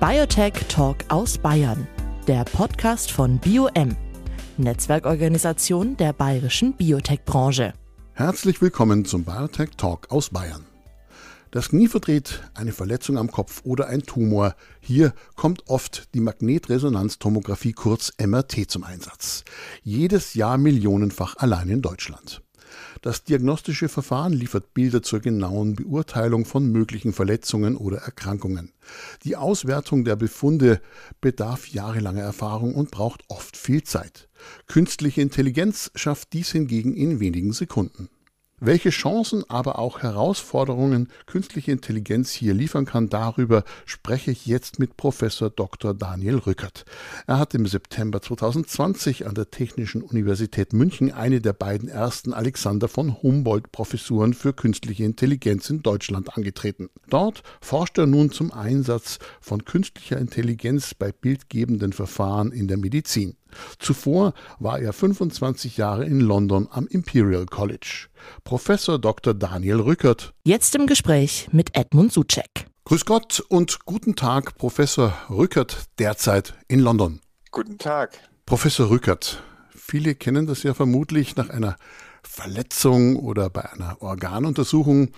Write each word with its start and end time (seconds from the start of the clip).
Biotech 0.00 0.52
Talk 0.68 0.98
aus 1.08 1.38
Bayern, 1.38 1.88
der 2.28 2.44
Podcast 2.44 3.10
von 3.10 3.40
BioM, 3.40 3.96
Netzwerkorganisation 4.56 5.96
der 5.96 6.12
bayerischen 6.12 6.72
Biotech-Branche. 6.74 7.72
Herzlich 8.12 8.62
willkommen 8.62 9.04
zum 9.04 9.24
Biotech 9.24 9.70
Talk 9.76 10.12
aus 10.12 10.30
Bayern. 10.30 10.64
Das 11.50 11.70
Knie 11.70 11.88
verdreht, 11.88 12.44
eine 12.54 12.70
Verletzung 12.70 13.18
am 13.18 13.32
Kopf 13.32 13.62
oder 13.64 13.88
ein 13.88 14.04
Tumor. 14.04 14.54
Hier 14.78 15.14
kommt 15.34 15.64
oft 15.66 16.14
die 16.14 16.20
Magnetresonanztomographie 16.20 17.72
kurz 17.72 18.12
MRT 18.24 18.70
zum 18.70 18.84
Einsatz. 18.84 19.42
Jedes 19.82 20.34
Jahr 20.34 20.58
millionenfach 20.58 21.34
allein 21.38 21.70
in 21.70 21.82
Deutschland. 21.82 22.40
Das 23.02 23.24
diagnostische 23.24 23.88
Verfahren 23.88 24.32
liefert 24.32 24.74
Bilder 24.74 25.02
zur 25.02 25.20
genauen 25.20 25.74
Beurteilung 25.74 26.44
von 26.44 26.70
möglichen 26.70 27.12
Verletzungen 27.12 27.76
oder 27.76 27.98
Erkrankungen. 27.98 28.72
Die 29.24 29.36
Auswertung 29.36 30.04
der 30.04 30.16
Befunde 30.16 30.80
bedarf 31.20 31.68
jahrelanger 31.68 32.22
Erfahrung 32.22 32.74
und 32.74 32.90
braucht 32.90 33.24
oft 33.28 33.56
viel 33.56 33.82
Zeit. 33.82 34.28
Künstliche 34.66 35.20
Intelligenz 35.20 35.90
schafft 35.94 36.32
dies 36.32 36.50
hingegen 36.50 36.94
in 36.94 37.20
wenigen 37.20 37.52
Sekunden. 37.52 38.08
Welche 38.60 38.90
Chancen, 38.90 39.44
aber 39.48 39.78
auch 39.78 40.02
Herausforderungen 40.02 41.08
künstliche 41.26 41.70
Intelligenz 41.70 42.32
hier 42.32 42.54
liefern 42.54 42.86
kann, 42.86 43.08
darüber 43.08 43.62
spreche 43.86 44.32
ich 44.32 44.46
jetzt 44.46 44.80
mit 44.80 44.96
Professor 44.96 45.48
Dr. 45.48 45.94
Daniel 45.94 46.38
Rückert. 46.38 46.84
Er 47.28 47.38
hat 47.38 47.54
im 47.54 47.66
September 47.66 48.20
2020 48.20 49.26
an 49.28 49.36
der 49.36 49.52
Technischen 49.52 50.02
Universität 50.02 50.72
München 50.72 51.12
eine 51.12 51.40
der 51.40 51.52
beiden 51.52 51.88
ersten 51.88 52.32
Alexander 52.32 52.88
von 52.88 53.22
Humboldt 53.22 53.70
Professuren 53.70 54.34
für 54.34 54.52
künstliche 54.52 55.04
Intelligenz 55.04 55.70
in 55.70 55.82
Deutschland 55.82 56.36
angetreten. 56.36 56.90
Dort 57.08 57.44
forscht 57.60 57.96
er 57.96 58.06
nun 58.06 58.32
zum 58.32 58.52
Einsatz 58.52 59.20
von 59.40 59.64
künstlicher 59.64 60.18
Intelligenz 60.18 60.94
bei 60.94 61.12
bildgebenden 61.12 61.92
Verfahren 61.92 62.50
in 62.50 62.66
der 62.66 62.76
Medizin. 62.76 63.37
Zuvor 63.78 64.34
war 64.58 64.78
er 64.80 64.92
25 64.92 65.76
Jahre 65.76 66.04
in 66.04 66.20
London 66.20 66.68
am 66.70 66.86
Imperial 66.86 67.46
College. 67.46 68.06
Professor 68.44 68.98
Dr. 68.98 69.34
Daniel 69.34 69.80
Rückert. 69.80 70.34
Jetzt 70.44 70.74
im 70.74 70.86
Gespräch 70.86 71.48
mit 71.52 71.76
Edmund 71.76 72.12
Suchek. 72.12 72.66
Grüß 72.84 73.04
Gott 73.04 73.40
und 73.48 73.84
guten 73.84 74.16
Tag, 74.16 74.56
Professor 74.56 75.12
Rückert, 75.28 75.86
derzeit 75.98 76.54
in 76.68 76.80
London. 76.80 77.20
Guten 77.50 77.76
Tag. 77.76 78.18
Professor 78.46 78.88
Rückert, 78.88 79.42
viele 79.76 80.14
kennen 80.14 80.46
das 80.46 80.62
ja 80.62 80.72
vermutlich 80.72 81.36
nach 81.36 81.50
einer 81.50 81.76
Verletzung 82.22 83.16
oder 83.16 83.50
bei 83.50 83.70
einer 83.72 84.00
Organuntersuchung 84.00 85.10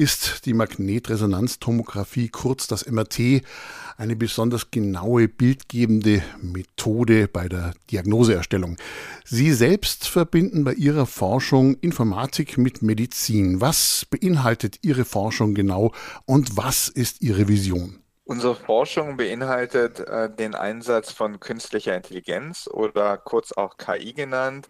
ist 0.00 0.46
die 0.46 0.54
Magnetresonanztomographie, 0.54 2.30
kurz 2.30 2.66
das 2.66 2.90
MRT, 2.90 3.42
eine 3.98 4.16
besonders 4.16 4.70
genaue 4.70 5.28
bildgebende 5.28 6.22
Methode 6.40 7.28
bei 7.28 7.50
der 7.50 7.74
Diagnoseerstellung. 7.90 8.78
Sie 9.26 9.52
selbst 9.52 10.08
verbinden 10.08 10.64
bei 10.64 10.72
Ihrer 10.72 11.04
Forschung 11.04 11.74
Informatik 11.82 12.56
mit 12.56 12.80
Medizin. 12.80 13.60
Was 13.60 14.06
beinhaltet 14.06 14.78
Ihre 14.80 15.04
Forschung 15.04 15.54
genau 15.54 15.92
und 16.24 16.56
was 16.56 16.88
ist 16.88 17.20
Ihre 17.20 17.46
Vision? 17.46 18.02
Unsere 18.24 18.56
Forschung 18.56 19.18
beinhaltet 19.18 20.00
äh, 20.00 20.34
den 20.34 20.54
Einsatz 20.54 21.12
von 21.12 21.40
künstlicher 21.40 21.94
Intelligenz 21.94 22.70
oder 22.72 23.18
kurz 23.18 23.52
auch 23.52 23.76
KI 23.76 24.14
genannt, 24.14 24.66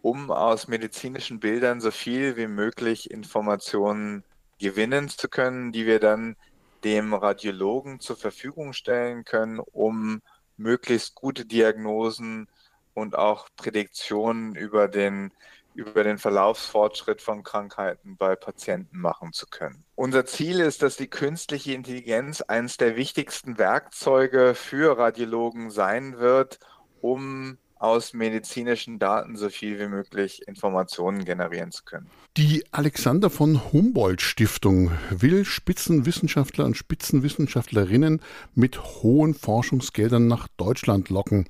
um 0.00 0.32
aus 0.32 0.66
medizinischen 0.66 1.38
Bildern 1.38 1.80
so 1.80 1.92
viel 1.92 2.36
wie 2.36 2.48
möglich 2.48 3.12
Informationen 3.12 4.24
gewinnen 4.62 5.08
zu 5.08 5.28
können, 5.28 5.72
die 5.72 5.86
wir 5.86 6.00
dann 6.00 6.36
dem 6.84 7.12
Radiologen 7.12 8.00
zur 8.00 8.16
Verfügung 8.16 8.72
stellen 8.72 9.24
können, 9.24 9.58
um 9.58 10.22
möglichst 10.56 11.14
gute 11.14 11.44
Diagnosen 11.44 12.48
und 12.94 13.16
auch 13.16 13.48
Prädiktionen 13.56 14.54
über 14.54 14.88
den, 14.88 15.32
über 15.74 16.04
den 16.04 16.18
Verlaufsfortschritt 16.18 17.20
von 17.20 17.42
Krankheiten 17.42 18.16
bei 18.16 18.36
Patienten 18.36 18.98
machen 18.98 19.32
zu 19.32 19.46
können. 19.46 19.84
Unser 19.96 20.26
Ziel 20.26 20.60
ist, 20.60 20.82
dass 20.82 20.96
die 20.96 21.08
künstliche 21.08 21.72
Intelligenz 21.72 22.40
eines 22.40 22.76
der 22.76 22.96
wichtigsten 22.96 23.58
Werkzeuge 23.58 24.54
für 24.54 24.96
Radiologen 24.96 25.70
sein 25.70 26.18
wird, 26.18 26.58
um 27.00 27.58
aus 27.82 28.12
medizinischen 28.12 28.98
Daten 29.00 29.36
so 29.36 29.50
viel 29.50 29.78
wie 29.80 29.88
möglich 29.88 30.46
Informationen 30.46 31.24
generieren 31.24 31.72
zu 31.72 31.82
können. 31.84 32.08
Die 32.36 32.64
Alexander 32.70 33.28
von 33.28 33.72
Humboldt 33.72 34.22
Stiftung 34.22 34.92
will 35.10 35.44
Spitzenwissenschaftler 35.44 36.64
und 36.64 36.76
Spitzenwissenschaftlerinnen 36.76 38.22
mit 38.54 38.80
hohen 38.80 39.34
Forschungsgeldern 39.34 40.28
nach 40.28 40.46
Deutschland 40.56 41.08
locken. 41.08 41.48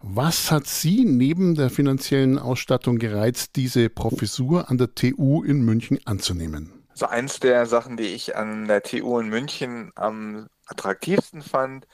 Was 0.00 0.52
hat 0.52 0.68
Sie 0.68 1.04
neben 1.04 1.56
der 1.56 1.68
finanziellen 1.68 2.38
Ausstattung 2.38 2.98
gereizt, 2.98 3.56
diese 3.56 3.88
Professur 3.88 4.70
an 4.70 4.78
der 4.78 4.94
TU 4.94 5.42
in 5.42 5.62
München 5.62 5.98
anzunehmen? 6.04 6.72
Also 6.90 7.06
eins 7.06 7.40
der 7.40 7.66
Sachen, 7.66 7.96
die 7.96 8.14
ich 8.14 8.36
an 8.36 8.68
der 8.68 8.82
TU 8.82 9.18
in 9.18 9.28
München 9.28 9.90
am 9.96 10.46
attraktivsten 10.66 11.42
fand, 11.42 11.86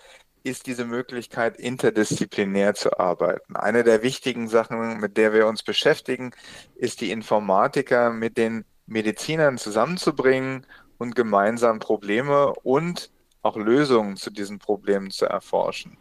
ist 0.44 0.66
diese 0.66 0.84
Möglichkeit, 0.84 1.56
interdisziplinär 1.56 2.74
zu 2.74 2.98
arbeiten. 2.98 3.56
Eine 3.56 3.84
der 3.84 4.02
wichtigen 4.02 4.48
Sachen, 4.48 4.98
mit 4.98 5.16
der 5.16 5.32
wir 5.32 5.46
uns 5.46 5.62
beschäftigen, 5.62 6.32
ist 6.74 7.00
die 7.00 7.10
Informatiker 7.10 8.10
mit 8.10 8.36
den 8.36 8.64
Medizinern 8.86 9.58
zusammenzubringen 9.58 10.66
und 10.98 11.14
gemeinsam 11.14 11.78
Probleme 11.78 12.52
und 12.62 13.10
auch 13.42 13.56
Lösungen 13.56 14.16
zu 14.16 14.30
diesen 14.30 14.58
Problemen 14.58 15.10
zu 15.10 15.26
erforschen. 15.26 15.98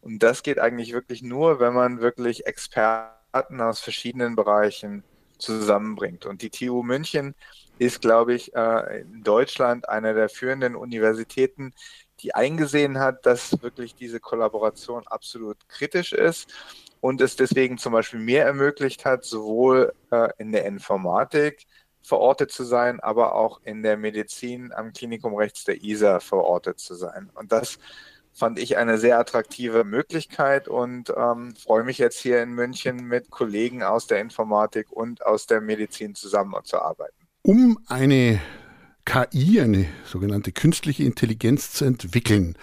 Und 0.00 0.22
das 0.22 0.42
geht 0.42 0.58
eigentlich 0.58 0.92
wirklich 0.92 1.22
nur, 1.22 1.60
wenn 1.60 1.74
man 1.74 2.00
wirklich 2.00 2.46
Experten 2.46 3.60
aus 3.60 3.80
verschiedenen 3.80 4.36
Bereichen 4.36 5.02
zusammenbringt. 5.38 6.26
Und 6.26 6.42
die 6.42 6.50
TU 6.50 6.82
München 6.82 7.34
ist, 7.78 8.00
glaube 8.00 8.34
ich, 8.34 8.54
äh, 8.54 9.00
in 9.00 9.22
Deutschland 9.24 9.88
eine 9.88 10.14
der 10.14 10.28
führenden 10.28 10.76
Universitäten, 10.76 11.72
die 12.24 12.34
eingesehen 12.34 12.98
hat, 12.98 13.26
dass 13.26 13.62
wirklich 13.62 13.94
diese 13.94 14.18
Kollaboration 14.18 15.06
absolut 15.06 15.68
kritisch 15.68 16.12
ist 16.14 16.52
und 17.00 17.20
es 17.20 17.36
deswegen 17.36 17.76
zum 17.76 17.92
Beispiel 17.92 18.18
mehr 18.18 18.46
ermöglicht 18.46 19.04
hat, 19.04 19.24
sowohl 19.24 19.92
äh, 20.10 20.30
in 20.38 20.50
der 20.50 20.64
Informatik 20.64 21.66
verortet 22.02 22.50
zu 22.50 22.64
sein, 22.64 23.00
aber 23.00 23.34
auch 23.34 23.60
in 23.64 23.82
der 23.82 23.98
Medizin 23.98 24.72
am 24.72 24.92
Klinikum 24.92 25.34
rechts 25.34 25.64
der 25.64 25.82
ISA 25.82 26.20
verortet 26.20 26.80
zu 26.80 26.94
sein. 26.94 27.30
Und 27.34 27.52
das 27.52 27.78
fand 28.32 28.58
ich 28.58 28.78
eine 28.78 28.98
sehr 28.98 29.18
attraktive 29.18 29.84
Möglichkeit 29.84 30.66
und 30.66 31.12
ähm, 31.16 31.54
freue 31.56 31.84
mich 31.84 31.98
jetzt 31.98 32.18
hier 32.18 32.42
in 32.42 32.52
München 32.52 33.04
mit 33.04 33.30
Kollegen 33.30 33.82
aus 33.82 34.06
der 34.06 34.20
Informatik 34.20 34.90
und 34.90 35.24
aus 35.24 35.46
der 35.46 35.60
Medizin 35.60 36.14
zusammenzuarbeiten. 36.14 37.26
Um 37.42 37.78
eine 37.86 38.40
KI, 39.04 39.60
eine 39.60 39.86
sogenannte 40.04 40.52
künstliche 40.52 41.04
Intelligenz 41.04 41.72
zu 41.72 41.84
entwickeln, 41.84 42.56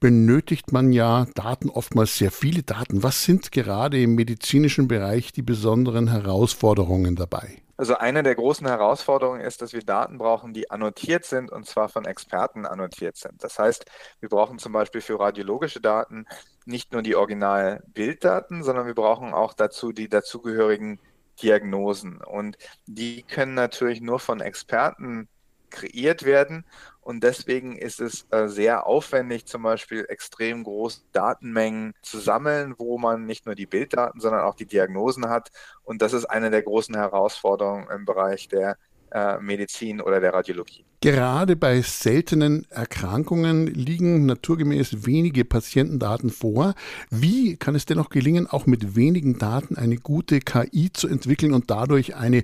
benötigt 0.00 0.72
man 0.72 0.92
ja 0.92 1.26
Daten, 1.34 1.68
oftmals 1.70 2.16
sehr 2.16 2.30
viele 2.30 2.62
Daten. 2.62 3.02
Was 3.02 3.24
sind 3.24 3.52
gerade 3.52 4.00
im 4.00 4.14
medizinischen 4.14 4.86
Bereich 4.86 5.32
die 5.32 5.42
besonderen 5.42 6.08
Herausforderungen 6.08 7.16
dabei? 7.16 7.58
Also 7.76 7.96
eine 7.96 8.22
der 8.22 8.36
großen 8.36 8.66
Herausforderungen 8.68 9.40
ist, 9.40 9.60
dass 9.60 9.72
wir 9.72 9.82
Daten 9.82 10.18
brauchen, 10.18 10.52
die 10.52 10.70
annotiert 10.70 11.24
sind 11.24 11.50
und 11.50 11.66
zwar 11.66 11.88
von 11.88 12.04
Experten 12.04 12.66
annotiert 12.66 13.16
sind. 13.16 13.42
Das 13.42 13.58
heißt, 13.58 13.86
wir 14.20 14.28
brauchen 14.28 14.60
zum 14.60 14.72
Beispiel 14.72 15.00
für 15.00 15.18
radiologische 15.18 15.80
Daten 15.80 16.26
nicht 16.66 16.92
nur 16.92 17.02
die 17.02 17.16
Original-Bilddaten, 17.16 18.62
sondern 18.62 18.86
wir 18.86 18.94
brauchen 18.94 19.34
auch 19.34 19.54
dazu 19.54 19.90
die 19.90 20.08
dazugehörigen 20.08 21.00
Diagnosen. 21.42 22.18
Und 22.18 22.58
die 22.86 23.22
können 23.24 23.54
natürlich 23.54 24.00
nur 24.00 24.20
von 24.20 24.40
Experten 24.40 25.28
kreiert 25.74 26.24
werden. 26.24 26.64
Und 27.00 27.22
deswegen 27.22 27.76
ist 27.76 28.00
es 28.00 28.26
äh, 28.30 28.48
sehr 28.48 28.86
aufwendig, 28.86 29.44
zum 29.44 29.62
Beispiel 29.62 30.06
extrem 30.08 30.64
große 30.64 31.02
Datenmengen 31.12 31.92
zu 32.00 32.18
sammeln, 32.18 32.74
wo 32.78 32.96
man 32.96 33.26
nicht 33.26 33.44
nur 33.44 33.54
die 33.54 33.66
Bilddaten, 33.66 34.20
sondern 34.20 34.42
auch 34.42 34.54
die 34.54 34.66
Diagnosen 34.66 35.28
hat. 35.28 35.50
Und 35.82 36.00
das 36.00 36.14
ist 36.14 36.24
eine 36.24 36.50
der 36.50 36.62
großen 36.62 36.94
Herausforderungen 36.94 37.88
im 37.90 38.06
Bereich 38.06 38.48
der 38.48 38.78
äh, 39.14 39.38
Medizin 39.38 40.00
oder 40.00 40.20
der 40.20 40.32
Radiologie. 40.32 40.84
Gerade 41.00 41.56
bei 41.56 41.82
seltenen 41.82 42.66
Erkrankungen 42.70 43.66
liegen 43.66 44.24
naturgemäß 44.24 45.04
wenige 45.06 45.44
Patientendaten 45.44 46.30
vor. 46.30 46.74
Wie 47.10 47.56
kann 47.56 47.74
es 47.74 47.84
dennoch 47.84 48.08
gelingen, 48.08 48.46
auch 48.46 48.64
mit 48.64 48.96
wenigen 48.96 49.38
Daten 49.38 49.76
eine 49.76 49.98
gute 49.98 50.40
KI 50.40 50.90
zu 50.92 51.06
entwickeln 51.06 51.52
und 51.52 51.70
dadurch 51.70 52.16
eine 52.16 52.42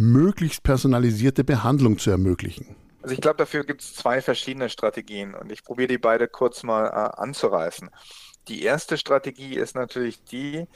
möglichst 0.00 0.62
personalisierte 0.62 1.44
Behandlung 1.44 1.98
zu 1.98 2.10
ermöglichen? 2.10 2.76
Also 3.02 3.14
ich 3.14 3.20
glaube, 3.20 3.36
dafür 3.38 3.64
gibt 3.64 3.80
es 3.82 3.94
zwei 3.94 4.20
verschiedene 4.20 4.68
Strategien 4.68 5.34
und 5.34 5.50
ich 5.50 5.64
probiere 5.64 5.88
die 5.88 5.98
beide 5.98 6.28
kurz 6.28 6.62
mal 6.62 6.86
äh, 6.86 7.20
anzureißen. 7.20 7.88
Die 8.48 8.62
erste 8.62 8.98
Strategie 8.98 9.54
ist 9.56 9.74
natürlich 9.74 10.24
die, 10.24 10.66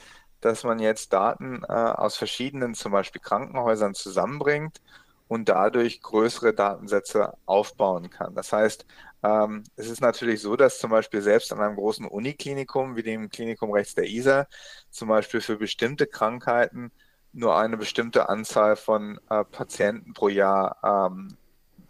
dass 0.41 0.63
man 0.63 0.79
jetzt 0.79 1.13
Daten 1.13 1.63
äh, 1.63 1.71
aus 1.73 2.17
verschiedenen, 2.17 2.73
zum 2.73 2.91
Beispiel 2.91 3.21
Krankenhäusern 3.21 3.93
zusammenbringt 3.93 4.81
und 5.27 5.49
dadurch 5.49 6.01
größere 6.01 6.53
Datensätze 6.53 7.33
aufbauen 7.45 8.09
kann. 8.09 8.35
Das 8.35 8.51
heißt, 8.53 8.85
Ähm, 9.23 9.63
es 9.75 9.89
ist 9.89 10.01
natürlich 10.01 10.39
so, 10.41 10.55
dass 10.55 10.77
zum 10.79 10.91
Beispiel 10.91 11.21
selbst 11.21 11.51
an 11.51 11.59
einem 11.59 11.75
großen 11.75 12.05
Uniklinikum 12.05 12.95
wie 12.95 13.01
dem 13.03 13.29
Klinikum 13.29 13.71
rechts 13.71 13.95
der 13.95 14.07
ISA 14.07 14.47
zum 14.91 15.07
Beispiel 15.09 15.41
für 15.41 15.57
bestimmte 15.57 16.05
Krankheiten 16.07 16.91
nur 17.35 17.57
eine 17.57 17.77
bestimmte 17.77 18.29
Anzahl 18.29 18.75
von 18.75 19.19
äh, 19.29 19.43
Patienten 19.43 20.13
pro 20.13 20.29
Jahr 20.29 20.77
ähm, 21.11 21.37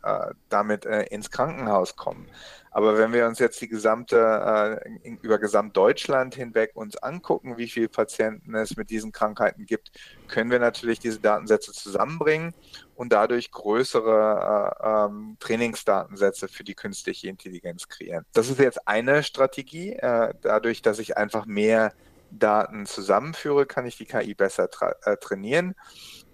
äh, 0.03 0.33
damit 0.49 0.85
äh, 0.85 1.03
ins 1.03 1.31
Krankenhaus 1.31 1.95
kommen. 1.95 2.27
Aber 2.71 2.97
wenn 2.97 3.13
wir 3.13 3.25
uns 3.25 3.39
jetzt 3.39 3.61
die 3.61 3.69
gesamte, 3.69 4.81
äh, 4.83 5.09
über 5.21 5.39
Gesamtdeutschland 5.39 6.35
hinweg 6.35 6.71
uns 6.75 6.97
angucken, 6.97 7.57
wie 7.57 7.69
viele 7.69 7.87
Patienten 7.87 8.53
es 8.53 8.75
mit 8.75 8.89
diesen 8.89 9.13
Krankheiten 9.13 9.65
gibt, 9.65 9.91
können 10.27 10.51
wir 10.51 10.59
natürlich 10.59 10.99
diese 10.99 11.21
Datensätze 11.21 11.71
zusammenbringen 11.71 12.53
und 12.95 13.13
dadurch 13.13 13.49
größere 13.51 14.75
äh, 14.83 15.05
ähm, 15.05 15.37
Trainingsdatensätze 15.39 16.49
für 16.49 16.65
die 16.65 16.75
künstliche 16.75 17.29
Intelligenz 17.29 17.87
kreieren. 17.87 18.25
Das 18.33 18.49
ist 18.49 18.59
jetzt 18.59 18.87
eine 18.87 19.23
Strategie. 19.23 19.93
Äh, 19.93 20.33
dadurch, 20.41 20.81
dass 20.81 20.99
ich 20.99 21.17
einfach 21.17 21.45
mehr 21.45 21.93
Daten 22.39 22.85
zusammenführe, 22.85 23.65
kann 23.65 23.85
ich 23.85 23.97
die 23.97 24.05
KI 24.05 24.33
besser 24.33 24.69
tra 24.69 24.93
äh, 25.03 25.17
trainieren. 25.17 25.75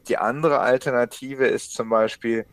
Die 0.07 0.18
andere 0.18 0.59
Alternative 0.59 1.48
ist 1.48 1.74
zum 1.74 1.89
Beispiel, 1.89 2.45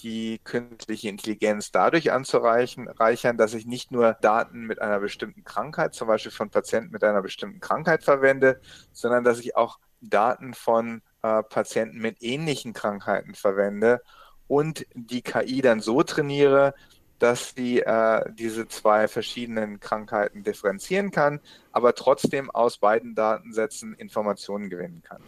die 0.00 0.40
künstliche 0.44 1.08
Intelligenz 1.08 1.70
dadurch 1.70 2.12
anzureichern, 2.12 3.38
dass 3.38 3.54
ich 3.54 3.66
nicht 3.66 3.90
nur 3.90 4.14
Daten 4.20 4.66
mit 4.66 4.80
einer 4.82 5.00
bestimmten 5.00 5.44
Krankheit, 5.44 5.94
zum 5.94 6.08
Beispiel 6.08 6.32
von 6.32 6.50
Patienten 6.50 6.90
mit 6.90 7.02
einer 7.02 7.22
bestimmten 7.22 7.60
Krankheit 7.60 8.04
verwende, 8.04 8.60
sondern 8.92 9.24
dass 9.24 9.40
ich 9.40 9.56
auch 9.56 9.78
Daten 10.00 10.54
von 10.54 11.02
äh, 11.22 11.42
Patienten 11.42 11.98
mit 11.98 12.22
ähnlichen 12.22 12.72
Krankheiten 12.72 13.34
verwende 13.34 14.02
und 14.48 14.86
die 14.94 15.22
KI 15.22 15.62
dann 15.62 15.80
so 15.80 16.02
trainiere, 16.02 16.74
dass 17.18 17.54
sie 17.56 17.80
äh, 17.80 18.22
diese 18.32 18.68
zwei 18.68 19.08
verschiedenen 19.08 19.80
Krankheiten 19.80 20.42
differenzieren 20.42 21.10
kann, 21.10 21.40
aber 21.72 21.94
trotzdem 21.94 22.50
aus 22.50 22.78
beiden 22.78 23.14
Datensätzen 23.14 23.94
Informationen 23.94 24.70
gewinnen 24.70 25.02
kann. 25.06 25.22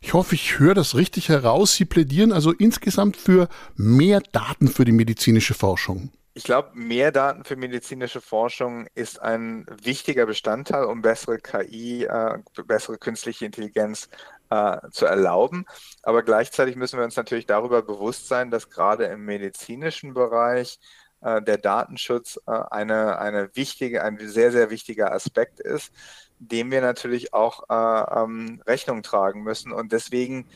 Ich 0.00 0.14
hoffe, 0.14 0.34
ich 0.34 0.58
höre 0.58 0.74
das 0.74 0.96
richtig 0.96 1.28
heraus. 1.28 1.74
Sie 1.74 1.84
plädieren 1.84 2.32
also 2.32 2.52
insgesamt 2.52 3.16
für 3.16 3.48
mehr 3.76 4.20
Daten 4.20 4.68
für 4.68 4.84
die 4.84 4.92
medizinische 4.92 5.54
Forschung. 5.54 6.10
Ich 6.34 6.44
glaube, 6.44 6.70
mehr 6.72 7.12
Daten 7.12 7.44
für 7.44 7.56
medizinische 7.56 8.22
Forschung 8.22 8.86
ist 8.94 9.20
ein 9.20 9.66
wichtiger 9.82 10.24
Bestandteil, 10.24 10.84
um 10.84 11.02
bessere 11.02 11.38
KI, 11.38 12.04
äh, 12.04 12.38
bessere 12.66 12.96
künstliche 12.96 13.44
Intelligenz 13.44 14.08
äh, 14.48 14.78
zu 14.90 15.04
erlauben. 15.04 15.66
Aber 16.02 16.22
gleichzeitig 16.22 16.76
müssen 16.76 16.98
wir 16.98 17.04
uns 17.04 17.16
natürlich 17.16 17.44
darüber 17.44 17.82
bewusst 17.82 18.28
sein, 18.28 18.50
dass 18.50 18.70
gerade 18.70 19.04
im 19.06 19.26
medizinischen 19.26 20.14
Bereich 20.14 20.78
äh, 21.22 21.40
der 21.40 21.56
Datenschutz 21.56 22.40
äh, 22.46 22.50
eine, 22.50 23.18
eine 23.18 23.54
wichtige, 23.54 24.02
ein 24.02 24.18
sehr, 24.18 24.50
sehr 24.50 24.70
wichtiger 24.70 25.12
Aspekt 25.12 25.60
ist, 25.60 25.92
dem 26.40 26.72
wir 26.72 26.80
natürlich 26.80 27.32
auch 27.32 27.62
äh, 27.70 28.20
ähm, 28.22 28.60
Rechnung 28.66 29.02
tragen 29.02 29.42
müssen. 29.42 29.72
Und 29.72 29.92
deswegen 29.92 30.46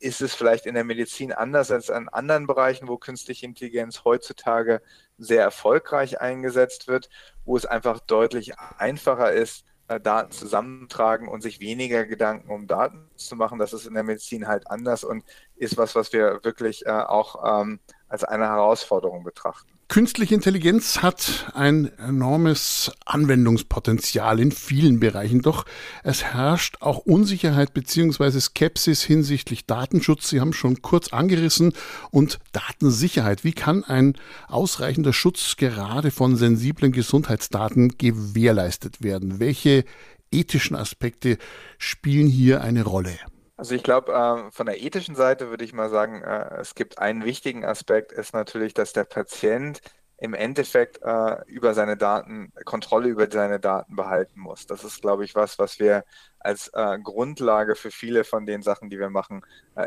ist 0.00 0.20
es 0.20 0.34
vielleicht 0.34 0.66
in 0.66 0.74
der 0.74 0.84
Medizin 0.84 1.32
anders 1.32 1.70
als 1.70 1.88
in 1.88 2.10
anderen 2.10 2.46
Bereichen, 2.46 2.88
wo 2.88 2.98
künstliche 2.98 3.46
Intelligenz 3.46 4.04
heutzutage 4.04 4.82
sehr 5.16 5.40
erfolgreich 5.40 6.20
eingesetzt 6.20 6.88
wird, 6.88 7.08
wo 7.46 7.56
es 7.56 7.64
einfach 7.64 8.00
deutlich 8.00 8.58
einfacher 8.76 9.32
ist, 9.32 9.64
Daten 10.02 10.32
zusammentragen 10.32 11.28
und 11.28 11.42
sich 11.42 11.60
weniger 11.60 12.04
Gedanken 12.04 12.50
um 12.50 12.66
Daten 12.66 13.08
zu 13.16 13.34
machen. 13.36 13.58
Das 13.58 13.72
ist 13.72 13.86
in 13.86 13.94
der 13.94 14.02
Medizin 14.02 14.46
halt 14.46 14.68
anders 14.68 15.04
und 15.04 15.24
ist 15.54 15.78
was, 15.78 15.94
was 15.94 16.12
wir 16.12 16.40
wirklich 16.42 16.86
auch 16.86 17.62
ähm, 17.62 17.80
als 18.08 18.24
eine 18.24 18.46
Herausforderung 18.46 19.24
betrachten. 19.24 19.75
Künstliche 19.88 20.34
Intelligenz 20.34 20.98
hat 20.98 21.52
ein 21.54 21.96
enormes 21.98 22.90
Anwendungspotenzial 23.04 24.40
in 24.40 24.50
vielen 24.50 24.98
Bereichen, 24.98 25.42
doch 25.42 25.64
es 26.02 26.24
herrscht 26.24 26.78
auch 26.80 26.98
Unsicherheit 26.98 27.72
bzw. 27.72 28.40
Skepsis 28.40 29.04
hinsichtlich 29.04 29.64
Datenschutz. 29.64 30.28
Sie 30.28 30.40
haben 30.40 30.52
schon 30.52 30.82
kurz 30.82 31.12
angerissen 31.12 31.72
und 32.10 32.40
Datensicherheit. 32.50 33.44
Wie 33.44 33.52
kann 33.52 33.84
ein 33.84 34.14
ausreichender 34.48 35.12
Schutz 35.12 35.56
gerade 35.56 36.10
von 36.10 36.36
sensiblen 36.36 36.90
Gesundheitsdaten 36.90 37.96
gewährleistet 37.96 39.02
werden? 39.02 39.38
Welche 39.38 39.84
ethischen 40.32 40.74
Aspekte 40.74 41.38
spielen 41.78 42.26
hier 42.26 42.60
eine 42.60 42.82
Rolle? 42.82 43.16
Also 43.56 43.74
ich 43.74 43.82
glaube, 43.82 44.12
äh, 44.12 44.50
von 44.50 44.66
der 44.66 44.82
ethischen 44.82 45.14
Seite 45.14 45.48
würde 45.48 45.64
ich 45.64 45.72
mal 45.72 45.88
sagen, 45.88 46.22
äh, 46.22 46.56
es 46.60 46.74
gibt 46.74 46.98
einen 46.98 47.24
wichtigen 47.24 47.64
Aspekt, 47.64 48.12
ist 48.12 48.34
natürlich, 48.34 48.74
dass 48.74 48.92
der 48.92 49.04
Patient 49.04 49.80
im 50.18 50.34
Endeffekt 50.34 51.00
äh, 51.02 51.42
über 51.46 51.72
seine 51.74 51.96
Daten, 51.96 52.52
Kontrolle 52.64 53.08
über 53.08 53.30
seine 53.30 53.58
Daten 53.60 53.96
behalten 53.96 54.40
muss. 54.40 54.66
Das 54.66 54.84
ist, 54.84 55.00
glaube 55.00 55.24
ich, 55.24 55.34
was, 55.34 55.58
was 55.58 55.78
wir 55.78 56.04
als 56.38 56.68
äh, 56.74 56.98
Grundlage 56.98 57.76
für 57.76 57.90
viele 57.90 58.24
von 58.24 58.46
den 58.46 58.62
Sachen, 58.62 58.90
die 58.90 58.98
wir 58.98 59.10
machen, 59.10 59.44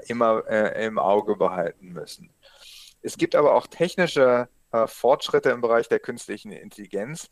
immer 0.07 0.45
im 0.75 0.99
Auge 0.99 1.35
behalten 1.35 1.89
müssen. 1.93 2.31
Es 3.01 3.17
gibt 3.17 3.33
aber 3.35 3.55
auch 3.55 3.65
technische 3.65 4.49
Fortschritte 4.85 5.49
im 5.49 5.61
Bereich 5.61 5.87
der 5.87 5.99
künstlichen 5.99 6.51
Intelligenz, 6.51 7.27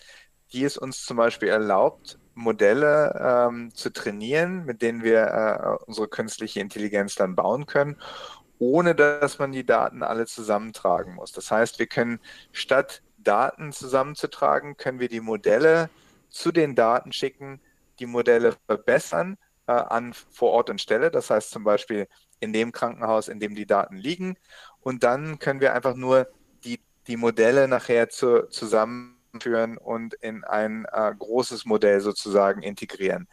die 0.53 0.63
es 0.63 0.77
uns 0.77 1.05
zum 1.05 1.17
Beispiel 1.17 1.49
erlaubt, 1.49 2.17
Modelle 2.37 3.47
ähm, 3.49 3.73
zu 3.73 3.91
trainieren, 3.91 4.65
mit 4.65 4.81
denen 4.81 5.03
wir 5.03 5.23
äh, 5.25 5.85
unsere 5.85 6.07
künstliche 6.07 6.59
Intelligenz 6.59 7.15
dann 7.15 7.35
bauen 7.35 7.65
können, 7.65 7.97
ohne 8.59 8.95
dass 8.95 9.39
man 9.39 9.51
die 9.51 9.65
Daten 9.65 10.03
alle 10.03 10.27
zusammentragen 10.27 11.15
muss. 11.15 11.31
Das 11.31 11.51
heißt, 11.51 11.79
wir 11.79 11.87
können 11.87 12.19
statt 12.51 13.01
Daten 13.17 13.71
zusammenzutragen, 13.71 14.77
können 14.77 14.99
wir 14.99 15.09
die 15.09 15.19
Modelle 15.19 15.89
zu 16.29 16.51
den 16.51 16.75
Daten 16.75 17.11
schicken, 17.11 17.59
die 17.99 18.05
Modelle 18.05 18.55
verbessern 18.67 19.37
äh, 19.65 19.71
an 19.71 20.13
vor 20.13 20.51
Ort 20.51 20.69
und 20.69 20.79
Stelle. 20.79 21.09
Das 21.09 21.29
heißt 21.29 21.49
zum 21.49 21.63
Beispiel 21.63 22.07
in 22.39 22.53
dem 22.53 22.71
Krankenhaus, 22.71 23.27
in 23.29 23.39
dem 23.39 23.55
die 23.55 23.65
Daten 23.65 23.97
liegen. 23.97 24.37
Und 24.81 25.03
dann 25.03 25.39
können 25.39 25.59
wir 25.59 25.73
einfach 25.73 25.95
nur 25.95 26.27
die, 26.63 26.79
die 27.07 27.17
Modelle 27.17 27.67
nachher 27.67 28.09
zu, 28.09 28.47
zusammen 28.49 29.16
führen 29.41 29.77
und 29.77 30.13
in 30.15 30.43
ein 30.43 30.85
äh, 30.91 31.13
großes 31.17 31.65
Modell 31.65 32.01
sozusagen 32.01 32.61
integrieren. 32.61 33.27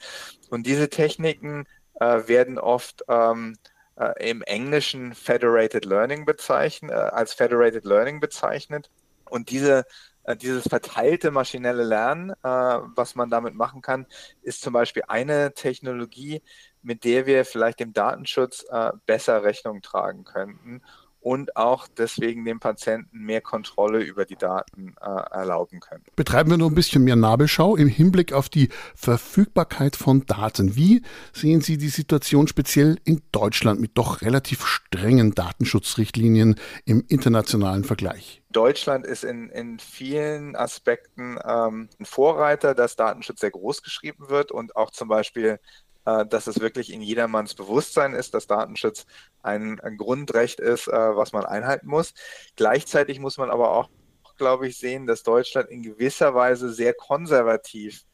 Und 0.50 0.66
diese 0.66 0.88
Techniken 0.88 1.66
äh, 2.00 2.26
werden 2.26 2.58
oft 2.58 3.04
ähm, 3.08 3.56
äh, 3.96 4.30
im 4.30 4.42
Englischen 4.42 5.14
Federated 5.14 5.84
Learning 5.84 6.24
bezeichnet, 6.24 6.90
äh, 6.90 6.94
als 6.94 7.34
Federated 7.34 7.84
Learning 7.84 8.20
bezeichnet. 8.20 8.90
Und 9.28 9.50
diese 9.50 9.84
äh, 10.24 10.36
dieses 10.36 10.64
verteilte 10.68 11.30
maschinelle 11.30 11.84
Lernen, 11.84 12.30
äh, 12.30 12.34
was 12.42 13.14
man 13.14 13.31
damit 13.31 13.55
machen 13.55 13.82
kann, 13.82 14.06
ist 14.43 14.62
zum 14.62 14.72
Beispiel 14.72 15.05
eine 15.08 15.52
Technologie, 15.55 16.43
mit 16.82 17.05
der 17.05 17.26
wir 17.26 17.44
vielleicht 17.44 17.81
dem 17.81 17.94
Datenschutz 17.94 18.67
besser 19.06 19.43
Rechnung 19.43 19.81
tragen 19.81 20.24
könnten 20.24 20.82
und 21.24 21.56
auch 21.56 21.88
deswegen 21.88 22.44
dem 22.44 22.60
Patienten 22.60 23.19
mehr 23.20 23.40
Kontrolle 23.40 24.02
über 24.02 24.26
die 24.26 24.36
Daten 24.36 24.94
äh, 25.00 25.06
erlauben 25.06 25.81
können. 25.81 26.04
Betreiben 26.16 26.50
wir 26.50 26.58
noch 26.58 26.69
ein 26.69 26.74
bisschen 26.74 27.02
mehr 27.02 27.16
Nabelschau 27.16 27.76
im 27.76 27.88
Hinblick 27.88 28.34
auf 28.34 28.50
die 28.50 28.69
Verfügbarkeit 28.94 29.96
von 29.96 30.26
Daten. 30.26 30.76
Wie 30.76 31.00
sehen 31.32 31.62
Sie 31.62 31.78
die 31.78 31.88
Situation 31.88 32.46
speziell 32.46 32.98
in 33.04 33.22
Deutschland 33.32 33.81
mit 33.81 33.93
doch 33.96 34.20
relativ 34.20 34.66
strengen 34.66 35.34
Datenschutzrichtlinien 35.34 36.56
im 36.84 37.02
internationalen 37.08 37.84
Vergleich? 37.84 38.43
Deutschland 38.50 39.06
ist 39.06 39.24
in, 39.24 39.48
in 39.48 39.78
vielen 39.78 40.54
Aspekten 40.56 41.38
ähm, 41.43 41.88
ein 41.98 42.04
Vorreiter, 42.04 42.74
dass 42.74 42.96
Datenschutz 42.96 43.40
sehr 43.40 43.50
groß 43.50 43.82
geschrieben 43.82 44.28
wird 44.28 44.52
und 44.52 44.76
auch 44.76 44.90
zum 44.90 45.08
Beispiel 45.08 45.58
dass 46.05 46.46
es 46.46 46.61
wirklich 46.61 46.93
in 46.93 47.01
jedermanns 47.01 47.55
Bewusstsein 47.55 48.13
ist, 48.13 48.34
dass 48.34 48.46
Datenschutz 48.46 49.06
ein, 49.43 49.81
ein 49.81 49.96
Grundrecht 49.96 50.61
ist, 50.61 50.89
äh, 50.89 50.93
was 50.93 51.32
man 51.32 51.44
einhalten 51.44 51.87
muss. 51.87 52.15
Gleichzeitig 52.56 53.20
muss 53.20 53.39
man 53.39 53.51
aber 53.51 53.70
auch, 53.70 53.89
glaube 54.37 54.69
ich, 54.69 54.77
sehen, 54.79 55.06
dass 55.06 55.23
Deutschland 55.23 55.70
in 55.70 55.82
gewisser 55.82 56.34
Weise 56.34 56.73
sehr 56.73 56.93
konservativ 56.93 58.05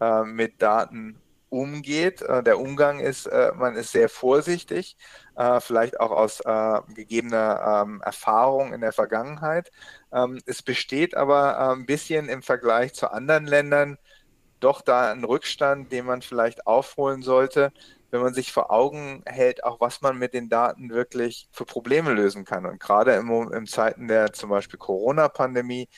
äh, 0.00 0.24
mit 0.24 0.60
Daten 0.60 1.20
umgeht. 1.48 2.20
Der 2.20 2.60
Umgang 2.60 3.00
ist, 3.00 3.28
man 3.56 3.74
ist 3.74 3.90
sehr 3.90 4.08
vorsichtig, 4.08 4.96
vielleicht 5.58 5.98
auch 5.98 6.12
aus 6.12 6.40
gegebener 6.94 7.82
ähm, 7.84 8.00
Erfahrung 8.04 8.72
in 8.72 8.80
der 8.80 8.92
Vergangenheit. 8.92 9.72
Ähm, 10.12 10.40
es 10.46 10.62
besteht 10.62 11.16
aber 11.16 11.72
ein 11.72 11.86
bisschen 11.86 12.28
im 12.28 12.42
Vergleich 12.42 12.94
zu 12.94 13.10
anderen 13.10 13.46
Ländern 13.46 13.98
doch 14.60 14.82
da 14.82 15.10
ein 15.10 15.24
Rückstand, 15.24 15.92
den 15.92 16.06
man 16.06 16.22
vielleicht 16.22 16.66
aufholen 16.66 17.22
sollte, 17.22 17.72
wenn 18.10 18.20
man 18.22 18.34
sich 18.34 18.52
vor 18.52 18.70
Augen 18.70 19.22
hält, 19.26 19.64
auch 19.64 19.80
was 19.80 20.02
man 20.02 20.18
mit 20.18 20.34
den 20.34 20.48
Daten 20.48 20.90
wirklich 20.90 21.48
für 21.52 21.64
Probleme 21.64 22.12
lösen 22.12 22.44
kann. 22.44 22.66
Und 22.66 22.80
gerade 22.80 23.14
im, 23.14 23.30
im 23.52 23.66
Zeiten 23.66 24.08
der 24.08 24.32
zum 24.32 24.50
Beispiel 24.50 24.78
Corona-Pandemie 24.78 25.88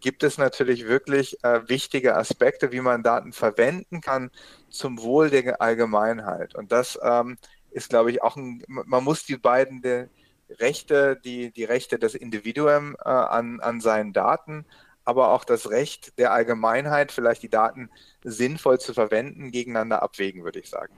gibt 0.00 0.22
es 0.22 0.38
natürlich 0.38 0.86
wirklich 0.86 1.42
äh, 1.42 1.68
wichtige 1.68 2.16
Aspekte, 2.16 2.72
wie 2.72 2.80
man 2.80 3.02
Daten 3.02 3.32
verwenden 3.32 4.00
kann 4.00 4.30
zum 4.70 5.00
Wohl 5.00 5.30
der 5.30 5.60
Allgemeinheit. 5.60 6.54
Und 6.54 6.70
das 6.72 6.98
ähm, 7.02 7.38
ist, 7.70 7.90
glaube 7.90 8.10
ich, 8.10 8.22
auch 8.22 8.36
ein, 8.36 8.62
man 8.68 9.04
muss 9.04 9.24
die 9.24 9.36
beiden 9.36 9.82
die 9.82 10.06
Rechte, 10.48 11.16
die, 11.24 11.50
die 11.50 11.64
Rechte 11.64 11.98
des 11.98 12.14
Individuums 12.14 12.96
äh, 13.04 13.08
an, 13.08 13.60
an 13.60 13.80
seinen 13.80 14.12
Daten 14.12 14.64
aber 15.06 15.30
auch 15.30 15.44
das 15.44 15.70
Recht 15.70 16.18
der 16.18 16.32
Allgemeinheit, 16.32 17.12
vielleicht 17.12 17.42
die 17.42 17.48
Daten 17.48 17.88
sinnvoll 18.22 18.78
zu 18.78 18.92
verwenden, 18.92 19.52
gegeneinander 19.52 20.02
abwägen, 20.02 20.44
würde 20.44 20.58
ich 20.58 20.68
sagen. 20.68 20.92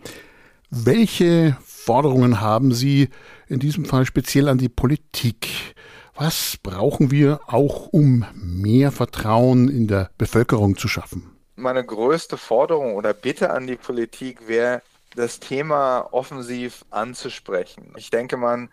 Welche 0.71 1.57
Forderungen 1.65 2.41
haben 2.41 2.73
Sie 2.73 3.11
in 3.47 3.61
diesem 3.61 3.85
Fall 3.85 4.05
speziell 4.05 4.49
an 4.49 4.59
die 4.59 4.69
Politik? 4.69 5.49
Was 6.15 6.57
brauchen 6.63 7.11
wir 7.11 7.41
auch, 7.47 7.87
um 7.87 8.27
mehr 8.35 8.93
Vertrauen 8.93 9.69
in 9.69 9.87
der 9.87 10.11
Bevölkerung 10.19 10.77
zu 10.77 10.89
schaffen? 10.89 11.31
Meine 11.57 11.85
größte 11.85 12.37
Forderung 12.37 12.97
oder 12.97 13.15
Bitte 13.15 13.51
an 13.51 13.67
die 13.67 13.77
Politik 13.77 14.49
wäre, 14.49 14.83
das 15.17 15.41
Thema 15.41 16.09
offensiv 16.13 16.85
anzusprechen. 16.91 17.93
Ich 17.97 18.11
denke, 18.11 18.37
man 18.37 18.71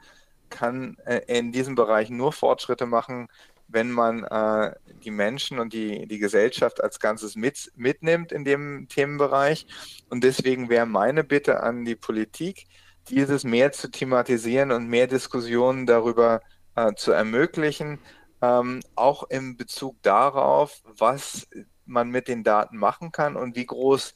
kann 0.49 0.97
äh, 1.05 1.21
in 1.27 1.51
diesem 1.51 1.75
Bereich 1.75 2.09
nur 2.09 2.33
Fortschritte 2.33 2.85
machen, 2.85 3.27
wenn 3.67 3.91
man 3.91 4.24
äh, 4.24 4.74
die 5.03 5.12
Menschen 5.12 5.60
und 5.60 5.74
die, 5.74 6.07
die 6.07 6.19
Gesellschaft 6.19 6.84
als 6.84 7.00
Ganzes 7.00 7.36
mit, 7.36 7.72
mitnimmt 7.75 8.31
in 8.31 8.45
dem 8.45 8.88
Themenbereich. 8.89 9.67
Und 10.10 10.24
deswegen 10.24 10.69
wäre 10.69 10.86
meine 10.86 11.24
Bitte 11.24 11.62
an 11.62 11.86
die 11.86 11.95
Politik, 11.95 12.67
dieses 13.10 13.43
mehr 13.43 13.72
zu 13.72 13.89
thematisieren 13.89 14.72
und 14.72 14.88
mehr 14.88 15.07
Diskussionen 15.07 15.86
darüber 15.86 16.41
äh, 16.75 16.93
zu 16.95 17.12
ermöglichen, 17.12 18.00
ähm, 18.41 18.81
auch 18.95 19.29
in 19.29 19.57
Bezug 19.57 20.01
darauf, 20.01 20.81
was 20.86 21.48
man 21.86 22.10
mit 22.10 22.27
den 22.27 22.43
Daten 22.43 22.77
machen 22.77 23.12
kann 23.12 23.36
und 23.36 23.55
wie 23.55 23.65
groß 23.65 24.15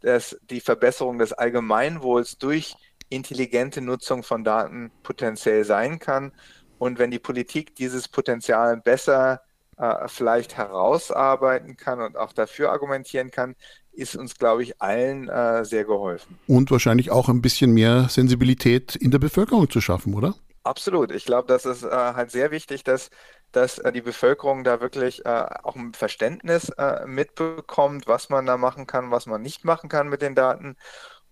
das, 0.00 0.38
die 0.42 0.60
Verbesserung 0.60 1.18
des 1.18 1.32
Allgemeinwohls 1.32 2.38
durch 2.38 2.76
intelligente 3.08 3.80
Nutzung 3.80 4.22
von 4.22 4.44
Daten 4.44 4.92
potenziell 5.02 5.64
sein 5.64 5.98
kann 5.98 6.32
und 6.78 6.98
wenn 6.98 7.10
die 7.10 7.18
Politik 7.18 7.74
dieses 7.74 8.08
Potenzial 8.08 8.76
besser 8.76 9.42
äh, 9.76 10.08
vielleicht 10.08 10.56
herausarbeiten 10.56 11.76
kann 11.76 12.00
und 12.00 12.16
auch 12.16 12.32
dafür 12.32 12.72
argumentieren 12.72 13.30
kann, 13.30 13.54
ist 13.92 14.16
uns, 14.16 14.36
glaube 14.36 14.62
ich, 14.62 14.80
allen 14.80 15.28
äh, 15.28 15.64
sehr 15.64 15.84
geholfen. 15.84 16.38
Und 16.46 16.70
wahrscheinlich 16.70 17.10
auch 17.10 17.28
ein 17.28 17.42
bisschen 17.42 17.72
mehr 17.72 18.08
Sensibilität 18.08 18.96
in 18.96 19.10
der 19.10 19.18
Bevölkerung 19.18 19.68
zu 19.68 19.80
schaffen, 19.80 20.14
oder? 20.14 20.34
Absolut. 20.62 21.12
Ich 21.12 21.24
glaube, 21.24 21.48
das 21.48 21.64
ist 21.64 21.82
äh, 21.82 21.88
halt 21.90 22.30
sehr 22.30 22.50
wichtig, 22.50 22.84
dass, 22.84 23.10
dass 23.52 23.78
äh, 23.78 23.92
die 23.92 24.02
Bevölkerung 24.02 24.64
da 24.64 24.80
wirklich 24.80 25.24
äh, 25.24 25.46
auch 25.62 25.76
ein 25.76 25.94
Verständnis 25.94 26.68
äh, 26.70 27.06
mitbekommt, 27.06 28.06
was 28.06 28.28
man 28.28 28.46
da 28.46 28.56
machen 28.56 28.86
kann, 28.86 29.10
was 29.10 29.26
man 29.26 29.42
nicht 29.42 29.64
machen 29.64 29.88
kann 29.88 30.08
mit 30.08 30.22
den 30.22 30.34
Daten 30.34 30.76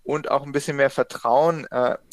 und 0.02 0.30
auch 0.30 0.44
ein 0.44 0.52
bisschen 0.52 0.76
mehr 0.76 0.90
Vertrauen 0.90 1.66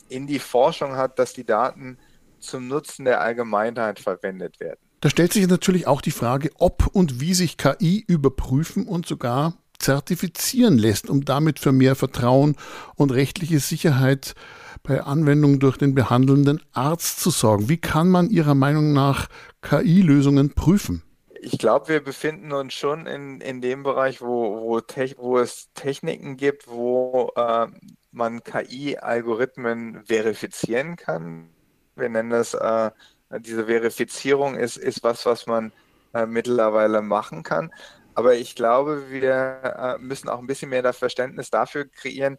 in 0.10 0.26
die 0.26 0.40
Forschung 0.40 0.96
hat, 0.96 1.20
dass 1.20 1.34
die 1.34 1.46
Daten 1.46 2.00
zum 2.44 2.68
Nutzen 2.68 3.06
der 3.06 3.22
Allgemeinheit 3.22 4.00
verwendet 4.00 4.60
werden. 4.60 4.80
Da 5.02 5.10
stellt 5.10 5.34
sich 5.34 5.48
natürlich 5.48 5.88
auch 5.88 6.02
die 6.02 6.12
Frage, 6.12 6.52
ob 6.60 6.88
und 6.88 7.20
wie 7.20 7.34
sich 7.34 7.58
KI 7.58 8.04
überprüfen 8.08 8.88
und 8.88 9.06
sogar 9.06 9.58
zertifizieren 9.78 10.78
lässt, 10.78 11.10
um 11.10 11.26
damit 11.26 11.60
für 11.60 11.72
mehr 11.72 11.96
Vertrauen 11.96 12.56
und 12.96 13.12
rechtliche 13.12 13.60
Sicherheit 13.60 14.34
bei 14.82 15.02
Anwendung 15.02 15.60
durch 15.60 15.78
den 15.78 15.96
behandelnden 15.96 16.62
Arzt 16.72 17.20
zu 17.20 17.30
sorgen. 17.30 17.70
Wie 17.70 17.78
kann 17.78 18.10
man 18.10 18.30
Ihrer 18.30 18.56
Meinung 18.56 18.94
nach 18.94 19.28
KI-Lösungen 19.62 20.54
prüfen? 20.54 21.04
Ich 21.42 21.58
glaube, 21.58 21.90
wir 21.90 22.02
befinden 22.02 22.54
uns 22.54 22.74
schon 22.74 23.06
in, 23.06 23.42
in 23.42 23.60
dem 23.60 23.84
Bereich, 23.84 24.22
wo, 24.22 24.62
wo, 24.62 24.82
wo 25.18 25.38
es 25.40 25.68
Techniken 25.74 26.38
gibt, 26.38 26.70
wo 26.70 27.32
äh, 27.36 27.68
man 28.12 28.44
KI-Algorithmen 28.44 30.06
verifizieren 30.06 30.96
kann. 30.96 31.50
Wir 31.96 32.10
nennen 32.10 32.30
das, 32.30 32.54
äh, 32.54 32.92
diese 33.40 33.66
Verifizierung 33.66 34.56
ist, 34.56 34.78
ist 34.78 35.04
was, 35.04 35.26
was 35.26 35.48
man 35.48 35.72
äh, 36.14 36.26
mittlerweile 36.26 37.02
machen 37.02 37.44
kann. 37.44 37.72
Aber 38.16 38.36
ich 38.36 38.56
glaube, 38.56 39.10
wir 39.10 39.62
äh, 39.64 39.98
müssen 39.98 40.30
auch 40.30 40.40
ein 40.40 40.48
bisschen 40.48 40.70
mehr 40.70 40.84
das 40.84 40.98
Verständnis 40.98 41.50
dafür 41.50 41.86
kreieren, 41.86 42.38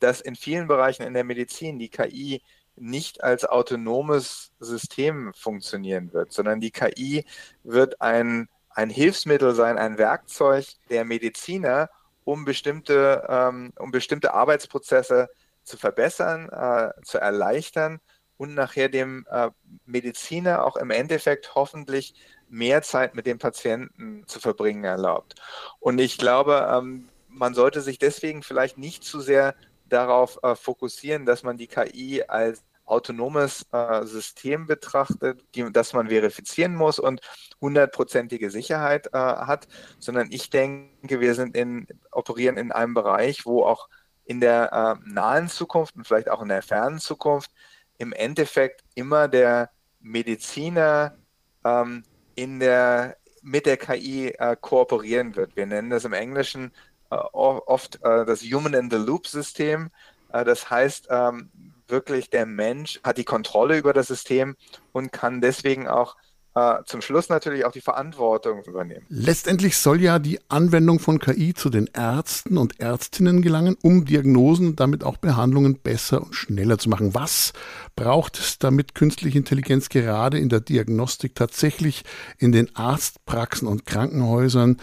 dass 0.00 0.20
in 0.20 0.36
vielen 0.36 0.68
Bereichen 0.68 1.02
in 1.02 1.14
der 1.14 1.24
Medizin 1.24 1.78
die 1.78 1.88
KI 1.88 2.42
nicht 2.76 3.22
als 3.22 3.44
autonomes 3.44 4.52
System 4.58 5.32
funktionieren 5.34 6.12
wird, 6.12 6.32
sondern 6.32 6.60
die 6.60 6.72
KI 6.72 7.24
wird 7.62 8.00
ein, 8.00 8.48
ein 8.70 8.90
Hilfsmittel 8.90 9.54
sein, 9.54 9.78
ein 9.78 9.96
Werkzeug 9.96 10.66
der 10.90 11.04
Mediziner, 11.04 11.88
um 12.24 12.44
bestimmte, 12.44 13.24
ähm, 13.28 13.72
um 13.78 13.90
bestimmte 13.92 14.34
Arbeitsprozesse 14.34 15.28
zu 15.62 15.76
verbessern, 15.76 16.48
äh, 16.50 16.90
zu 17.04 17.18
erleichtern 17.18 18.00
und 18.36 18.54
nachher 18.54 18.88
dem 18.88 19.26
äh, 19.30 19.50
Mediziner 19.86 20.64
auch 20.64 20.76
im 20.76 20.90
Endeffekt 20.90 21.54
hoffentlich 21.54 22.14
mehr 22.48 22.82
Zeit 22.82 23.14
mit 23.14 23.26
dem 23.26 23.38
Patienten 23.38 24.24
zu 24.26 24.40
verbringen 24.40 24.84
erlaubt. 24.84 25.34
Und 25.80 25.98
ich 25.98 26.18
glaube, 26.18 26.68
ähm, 26.70 27.08
man 27.28 27.54
sollte 27.54 27.80
sich 27.80 27.98
deswegen 27.98 28.42
vielleicht 28.42 28.78
nicht 28.78 29.04
zu 29.04 29.20
sehr 29.20 29.54
darauf 29.88 30.38
äh, 30.42 30.54
fokussieren, 30.54 31.26
dass 31.26 31.42
man 31.42 31.56
die 31.56 31.66
KI 31.66 32.22
als 32.26 32.64
autonomes 32.86 33.66
äh, 33.72 34.04
System 34.04 34.66
betrachtet, 34.66 35.42
die, 35.54 35.70
das 35.72 35.92
man 35.94 36.08
verifizieren 36.08 36.74
muss 36.74 36.98
und 36.98 37.20
hundertprozentige 37.60 38.50
Sicherheit 38.50 39.08
äh, 39.12 39.18
hat, 39.18 39.66
sondern 39.98 40.30
ich 40.30 40.50
denke, 40.50 41.20
wir 41.20 41.34
sind 41.34 41.56
in, 41.56 41.86
operieren 42.10 42.56
in 42.56 42.72
einem 42.72 42.94
Bereich, 42.94 43.46
wo 43.46 43.64
auch 43.64 43.88
in 44.24 44.40
der 44.40 44.72
äh, 44.72 45.08
nahen 45.08 45.48
Zukunft 45.48 45.96
und 45.96 46.06
vielleicht 46.06 46.30
auch 46.30 46.42
in 46.42 46.48
der 46.48 46.62
fernen 46.62 46.98
Zukunft 46.98 47.50
im 47.98 48.12
Endeffekt 48.12 48.82
immer 48.94 49.28
der 49.28 49.70
Mediziner 50.00 51.16
ähm, 51.64 52.04
in 52.34 52.60
der, 52.60 53.16
mit 53.42 53.66
der 53.66 53.76
KI 53.76 54.28
äh, 54.30 54.56
kooperieren 54.60 55.36
wird. 55.36 55.56
Wir 55.56 55.66
nennen 55.66 55.90
das 55.90 56.04
im 56.04 56.12
Englischen 56.12 56.72
äh, 57.10 57.16
oft 57.16 57.96
äh, 58.02 58.24
das 58.24 58.42
Human 58.42 58.74
in 58.74 58.90
the 58.90 58.96
Loop 58.96 59.26
System. 59.26 59.90
Äh, 60.32 60.44
das 60.44 60.70
heißt, 60.70 61.08
ähm, 61.10 61.50
wirklich 61.88 62.30
der 62.30 62.46
Mensch 62.46 63.00
hat 63.04 63.18
die 63.18 63.24
Kontrolle 63.24 63.78
über 63.78 63.92
das 63.92 64.08
System 64.08 64.56
und 64.92 65.12
kann 65.12 65.40
deswegen 65.40 65.86
auch 65.86 66.16
äh, 66.54 66.82
zum 66.86 67.00
Schluss 67.00 67.28
natürlich 67.28 67.64
auch 67.64 67.72
die 67.72 67.80
Verantwortung 67.80 68.62
übernehmen. 68.64 69.04
Letztendlich 69.08 69.76
soll 69.76 70.00
ja 70.00 70.18
die 70.18 70.38
Anwendung 70.48 70.98
von 71.00 71.18
KI 71.18 71.54
zu 71.54 71.70
den 71.70 71.90
Ärzten 71.92 72.58
und 72.58 72.80
Ärztinnen 72.80 73.42
gelangen, 73.42 73.76
um 73.82 74.04
Diagnosen 74.04 74.68
und 74.68 74.80
damit 74.80 75.04
auch 75.04 75.16
Behandlungen 75.16 75.78
besser 75.78 76.22
und 76.22 76.34
schneller 76.34 76.78
zu 76.78 76.88
machen. 76.88 77.14
Was 77.14 77.52
braucht 77.96 78.38
es, 78.38 78.58
damit 78.58 78.94
künstliche 78.94 79.38
Intelligenz 79.38 79.88
gerade 79.88 80.38
in 80.38 80.48
der 80.48 80.60
Diagnostik 80.60 81.34
tatsächlich 81.34 82.04
in 82.38 82.52
den 82.52 82.74
Arztpraxen 82.76 83.66
und 83.66 83.86
Krankenhäusern 83.86 84.78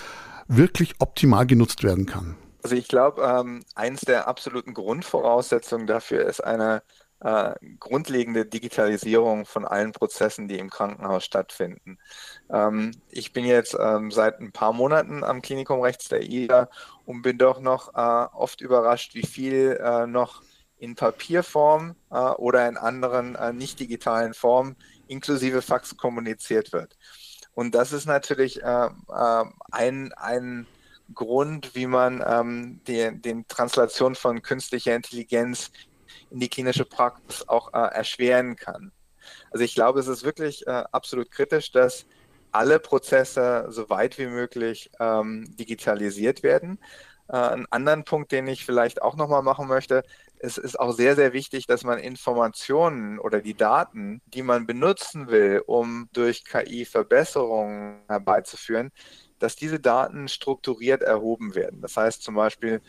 wirklich 0.47 0.95
optimal 0.99 1.45
genutzt 1.45 1.83
werden 1.83 2.05
kann? 2.05 2.35
Also 2.63 2.75
ich 2.75 2.87
glaube, 2.87 3.23
ähm, 3.23 3.63
eins 3.73 4.01
der 4.01 4.27
absoluten 4.27 4.73
Grundvoraussetzungen 4.73 5.87
dafür 5.87 6.25
ist 6.25 6.43
eine 6.43 6.83
äh, 7.23 7.53
grundlegende 7.79 8.45
Digitalisierung 8.45 9.45
von 9.45 9.65
allen 9.65 9.91
Prozessen, 9.91 10.47
die 10.47 10.57
im 10.57 10.69
Krankenhaus 10.69 11.23
stattfinden. 11.23 11.99
Ähm, 12.49 12.91
ich 13.09 13.31
bin 13.31 13.45
jetzt 13.45 13.77
ähm, 13.79 14.11
seit 14.11 14.39
ein 14.39 14.51
paar 14.51 14.73
Monaten 14.73 15.23
am 15.23 15.41
Klinikum 15.41 15.81
rechts 15.81 16.09
der 16.09 16.23
IDA 16.23 16.69
und 17.05 17.21
bin 17.21 17.37
doch 17.37 17.59
noch 17.59 17.93
äh, 17.93 18.27
oft 18.35 18.61
überrascht, 18.61 19.13
wie 19.13 19.25
viel 19.25 19.79
äh, 19.81 20.07
noch 20.07 20.41
in 20.77 20.95
Papierform 20.95 21.95
äh, 22.09 22.15
oder 22.15 22.67
in 22.67 22.77
anderen 22.77 23.35
äh, 23.35 23.53
nicht 23.53 23.79
digitalen 23.79 24.33
Formen 24.33 24.75
inklusive 25.07 25.61
Fax 25.61 25.95
kommuniziert 25.97 26.73
wird. 26.73 26.97
Und 27.53 27.75
das 27.75 27.91
ist 27.91 28.05
natürlich 28.05 28.63
ein, 28.63 30.13
ein 30.13 30.67
Grund, 31.13 31.75
wie 31.75 31.85
man 31.85 32.23
ähm, 32.25 32.79
die, 32.87 33.11
den 33.13 33.45
Translation 33.47 34.15
von 34.15 34.41
künstlicher 34.41 34.95
Intelligenz 34.95 35.71
in 36.29 36.39
die 36.39 36.49
klinische 36.49 36.85
Praxis 36.85 37.47
auch 37.47 37.73
äh, 37.73 37.77
erschweren 37.77 38.55
kann. 38.55 38.91
Also 39.51 39.63
ich 39.63 39.75
glaube, 39.75 39.99
es 39.99 40.07
ist 40.07 40.23
wirklich 40.23 40.65
äh, 40.67 40.83
absolut 40.91 41.31
kritisch, 41.31 41.71
dass 41.71 42.05
alle 42.51 42.79
Prozesse 42.79 43.67
so 43.69 43.89
weit 43.89 44.17
wie 44.17 44.27
möglich 44.27 44.91
ähm, 44.99 45.55
digitalisiert 45.57 46.43
werden. 46.43 46.79
Äh, 47.27 47.37
einen 47.37 47.65
anderen 47.69 48.03
Punkt, 48.03 48.31
den 48.31 48.47
ich 48.47 48.65
vielleicht 48.65 49.01
auch 49.01 49.15
nochmal 49.15 49.41
machen 49.41 49.67
möchte, 49.67 50.03
es 50.43 50.57
ist 50.57 50.79
auch 50.79 50.91
sehr, 50.91 51.15
sehr 51.15 51.33
wichtig, 51.33 51.67
dass 51.67 51.83
man 51.83 51.99
Informationen 51.99 53.19
oder 53.19 53.41
die 53.41 53.53
Daten, 53.53 54.21
die 54.25 54.41
man 54.41 54.65
benutzen 54.65 55.27
will, 55.29 55.63
um 55.65 56.09
durch 56.13 56.43
KI 56.45 56.83
Verbesserungen 56.85 58.01
herbeizuführen, 58.07 58.91
dass 59.37 59.55
diese 59.55 59.79
Daten 59.79 60.27
strukturiert 60.27 61.03
erhoben 61.03 61.53
werden. 61.53 61.81
Das 61.81 61.95
heißt 61.95 62.23
zum 62.23 62.35
Beispiel, 62.35 62.81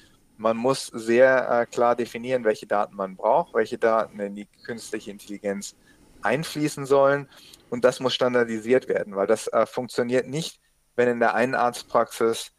man 0.43 0.57
muss 0.57 0.89
sehr 0.89 1.49
äh, 1.49 1.67
klar 1.67 1.95
definieren, 1.95 2.45
welche 2.45 2.67
Daten 2.67 2.97
man 2.97 3.17
braucht, 3.17 3.55
welche 3.55 3.79
Daten 3.79 4.19
in 4.19 4.35
die 4.35 4.49
künstliche 4.65 5.11
Intelligenz 5.11 5.77
einfließen 6.21 6.85
sollen. 6.85 7.29
Und 7.71 7.85
das 7.85 8.01
muss 8.01 8.15
standardisiert 8.15 8.89
werden, 8.89 9.15
weil 9.17 9.29
das 9.29 9.47
äh, 9.49 9.67
funktioniert 9.67 10.27
nicht, 10.27 10.61
wenn 10.97 11.09
in 11.09 11.21
der 11.21 11.35
einen 11.35 11.55
Arztpraxis 11.55 12.51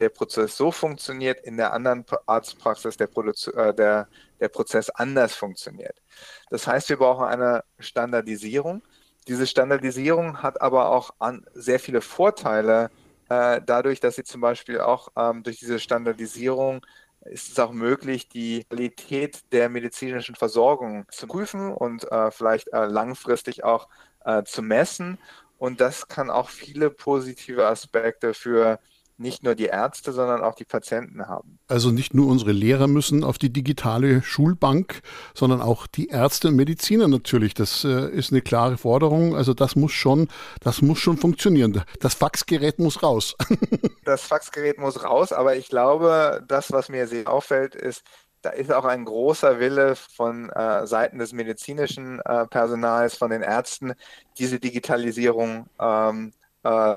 der 0.00 0.08
Prozess 0.08 0.56
so 0.56 0.72
funktioniert, 0.72 1.40
in 1.46 1.56
der 1.56 1.72
anderen 1.72 2.04
Arztpraxis 2.26 2.96
der, 2.96 3.08
äh, 3.08 3.72
der, 3.72 4.08
der 4.40 4.48
Prozess 4.48 4.90
anders 4.90 5.34
funktioniert. 5.34 6.02
Das 6.50 6.66
heißt, 6.66 6.88
wir 6.88 6.96
brauchen 6.96 7.24
eine 7.24 7.62
Standardisierung. 7.78 8.82
Diese 9.28 9.46
Standardisierung 9.46 10.42
hat 10.42 10.60
aber 10.60 10.90
auch 10.90 11.14
an 11.20 11.46
sehr 11.54 11.78
viele 11.78 12.00
Vorteile 12.00 12.90
äh, 13.28 13.60
dadurch, 13.64 14.00
dass 14.00 14.16
sie 14.16 14.24
zum 14.24 14.40
Beispiel 14.40 14.80
auch 14.80 15.08
ähm, 15.16 15.42
durch 15.42 15.58
diese 15.58 15.78
Standardisierung 15.78 16.84
ist 17.24 17.52
es 17.52 17.58
auch 17.58 17.72
möglich, 17.72 18.28
die 18.28 18.64
Qualität 18.64 19.40
der 19.52 19.68
medizinischen 19.68 20.34
Versorgung 20.34 21.06
zu 21.10 21.26
prüfen 21.26 21.72
und 21.72 22.10
äh, 22.10 22.30
vielleicht 22.30 22.72
äh, 22.72 22.86
langfristig 22.86 23.64
auch 23.64 23.88
äh, 24.24 24.42
zu 24.44 24.62
messen. 24.62 25.18
Und 25.58 25.80
das 25.80 26.08
kann 26.08 26.30
auch 26.30 26.48
viele 26.48 26.90
positive 26.90 27.66
Aspekte 27.66 28.34
für 28.34 28.80
nicht 29.22 29.42
nur 29.42 29.54
die 29.54 29.66
Ärzte, 29.66 30.12
sondern 30.12 30.42
auch 30.42 30.54
die 30.54 30.64
Patienten 30.64 31.26
haben. 31.26 31.58
Also 31.68 31.90
nicht 31.90 32.12
nur 32.12 32.28
unsere 32.28 32.52
Lehrer 32.52 32.86
müssen 32.86 33.24
auf 33.24 33.38
die 33.38 33.50
digitale 33.50 34.22
Schulbank, 34.22 35.00
sondern 35.34 35.62
auch 35.62 35.86
die 35.86 36.08
Ärzte 36.08 36.48
und 36.48 36.56
Mediziner 36.56 37.08
natürlich. 37.08 37.54
Das 37.54 37.84
äh, 37.84 38.10
ist 38.10 38.32
eine 38.32 38.42
klare 38.42 38.76
Forderung. 38.76 39.34
Also 39.34 39.54
das 39.54 39.76
muss 39.76 39.92
schon, 39.92 40.28
das 40.60 40.82
muss 40.82 40.98
schon 40.98 41.16
funktionieren. 41.16 41.82
Das 42.00 42.14
Faxgerät 42.14 42.78
muss 42.78 43.02
raus. 43.02 43.36
das 44.04 44.22
Faxgerät 44.22 44.78
muss 44.78 45.02
raus, 45.02 45.32
aber 45.32 45.56
ich 45.56 45.68
glaube, 45.68 46.44
das, 46.46 46.72
was 46.72 46.88
mir 46.88 47.06
sehr 47.06 47.28
auffällt, 47.28 47.74
ist, 47.74 48.02
da 48.42 48.50
ist 48.50 48.72
auch 48.72 48.84
ein 48.84 49.04
großer 49.04 49.60
Wille 49.60 49.94
von 49.94 50.50
äh, 50.50 50.86
Seiten 50.86 51.18
des 51.18 51.32
medizinischen 51.32 52.20
äh, 52.20 52.46
Personals, 52.48 53.16
von 53.16 53.30
den 53.30 53.42
Ärzten, 53.42 53.94
diese 54.36 54.58
Digitalisierung 54.58 55.66
ähm, 55.80 56.32
äh, 56.64 56.96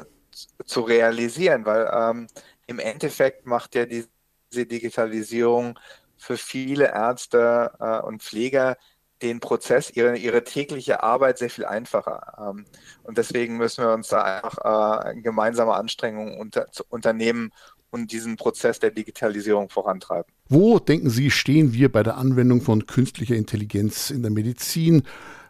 zu 0.65 0.81
realisieren, 0.81 1.65
weil 1.65 1.89
ähm, 1.93 2.27
im 2.67 2.79
Endeffekt 2.79 3.45
macht 3.45 3.75
ja 3.75 3.85
diese 3.85 4.07
Digitalisierung 4.53 5.79
für 6.17 6.37
viele 6.37 6.85
Ärzte 6.93 7.71
äh, 7.79 7.99
und 7.99 8.23
Pfleger 8.23 8.77
den 9.21 9.39
Prozess, 9.39 9.91
ihre, 9.91 10.17
ihre 10.17 10.43
tägliche 10.43 11.01
Arbeit 11.01 11.37
sehr 11.37 11.49
viel 11.49 11.65
einfacher. 11.65 12.33
Ähm, 12.37 12.65
und 13.03 13.17
deswegen 13.17 13.57
müssen 13.57 13.83
wir 13.83 13.93
uns 13.93 14.09
da 14.09 14.21
einfach 14.21 15.05
äh, 15.05 15.21
gemeinsame 15.21 15.73
Anstrengungen 15.73 16.37
unter, 16.37 16.67
unternehmen 16.89 17.51
und 17.91 18.11
diesen 18.11 18.35
Prozess 18.35 18.79
der 18.79 18.91
Digitalisierung 18.91 19.69
vorantreiben. 19.69 20.31
Wo, 20.49 20.79
denken 20.79 21.09
Sie, 21.09 21.31
stehen 21.31 21.73
wir 21.73 21.91
bei 21.91 22.03
der 22.03 22.17
Anwendung 22.17 22.61
von 22.61 22.87
künstlicher 22.87 23.35
Intelligenz 23.35 24.09
in 24.09 24.21
der 24.21 24.31
Medizin, 24.31 25.03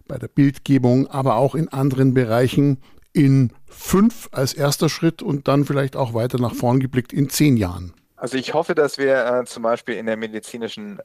bei 0.07 0.19
der 0.19 0.27
Bildgebung, 0.27 1.07
aber 1.07 1.35
auch 1.35 1.55
in 1.55 1.69
anderen 1.69 2.13
Bereichen? 2.13 2.81
in 3.15 3.51
fünf 3.77 4.29
als 4.31 4.53
erster 4.53 4.89
Schritt 4.89 5.21
und 5.21 5.47
dann 5.47 5.65
vielleicht 5.65 5.95
auch 5.95 6.13
weiter 6.13 6.39
nach 6.39 6.53
vorn 6.53 6.79
geblickt 6.79 7.13
in 7.13 7.29
zehn 7.29 7.57
Jahren? 7.57 7.93
Also 8.15 8.37
ich 8.37 8.53
hoffe, 8.53 8.75
dass 8.75 8.97
wir 8.97 9.25
äh, 9.25 9.45
zum 9.45 9.63
Beispiel 9.63 9.95
in 9.95 10.05
der 10.05 10.17
medizinischen 10.17 10.99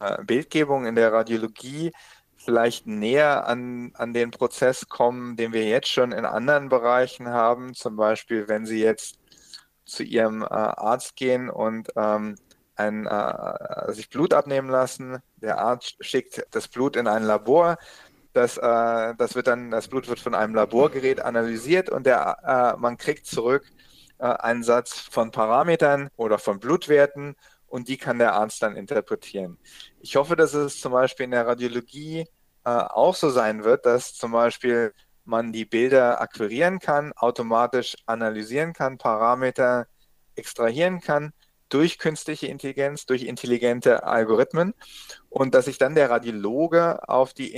äh, 0.00 0.22
Bildgebung, 0.24 0.86
in 0.86 0.94
der 0.94 1.12
Radiologie 1.12 1.92
vielleicht 2.36 2.86
näher 2.86 3.46
an, 3.46 3.92
an 3.94 4.14
den 4.14 4.30
Prozess 4.30 4.88
kommen, 4.88 5.36
den 5.36 5.52
wir 5.52 5.64
jetzt 5.64 5.88
schon 5.88 6.12
in 6.12 6.24
anderen 6.24 6.68
Bereichen 6.68 7.28
haben. 7.28 7.74
Zum 7.74 7.96
Beispiel, 7.96 8.48
wenn 8.48 8.64
Sie 8.64 8.80
jetzt 8.80 9.18
zu 9.84 10.02
Ihrem 10.02 10.42
äh, 10.42 10.46
Arzt 10.46 11.16
gehen 11.16 11.50
und 11.50 11.88
ähm, 11.96 12.36
ein, 12.76 13.06
äh, 13.06 13.92
sich 13.92 14.08
Blut 14.08 14.32
abnehmen 14.32 14.70
lassen. 14.70 15.18
Der 15.36 15.58
Arzt 15.58 15.96
schickt 16.00 16.46
das 16.50 16.68
Blut 16.68 16.96
in 16.96 17.06
ein 17.06 17.24
Labor. 17.24 17.76
Das, 18.32 18.56
äh, 18.56 19.14
das 19.16 19.34
wird 19.34 19.46
dann, 19.46 19.70
das 19.70 19.88
Blut 19.88 20.08
wird 20.08 20.20
von 20.20 20.34
einem 20.34 20.54
Laborgerät 20.54 21.20
analysiert 21.20 21.90
und 21.90 22.06
der, 22.06 22.74
äh, 22.76 22.80
man 22.80 22.96
kriegt 22.96 23.26
zurück 23.26 23.64
äh, 24.18 24.24
einen 24.24 24.62
Satz 24.62 24.98
von 24.98 25.30
Parametern 25.30 26.10
oder 26.16 26.38
von 26.38 26.60
Blutwerten 26.60 27.34
und 27.66 27.88
die 27.88 27.96
kann 27.96 28.18
der 28.18 28.34
Arzt 28.34 28.62
dann 28.62 28.76
interpretieren. 28.76 29.58
Ich 30.00 30.16
hoffe, 30.16 30.36
dass 30.36 30.54
es 30.54 30.80
zum 30.80 30.92
Beispiel 30.92 31.24
in 31.24 31.30
der 31.30 31.46
Radiologie 31.46 32.26
äh, 32.64 32.70
auch 32.70 33.14
so 33.14 33.30
sein 33.30 33.64
wird, 33.64 33.86
dass 33.86 34.14
zum 34.14 34.32
Beispiel 34.32 34.92
man 35.24 35.52
die 35.52 35.64
Bilder 35.64 36.20
akquirieren 36.20 36.78
kann, 36.78 37.12
automatisch 37.14 37.96
analysieren 38.06 38.72
kann, 38.72 38.98
Parameter 38.98 39.86
extrahieren 40.34 41.00
kann 41.00 41.32
durch 41.68 41.98
künstliche 41.98 42.48
Intelligenz, 42.48 43.06
durch 43.06 43.22
intelligente 43.22 44.02
Algorithmen 44.02 44.74
und 45.28 45.54
dass 45.54 45.66
sich 45.66 45.78
dann 45.78 45.94
der 45.94 46.10
Radiologe 46.10 47.08
auf 47.08 47.32
die 47.32 47.54